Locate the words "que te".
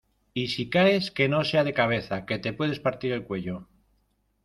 2.25-2.53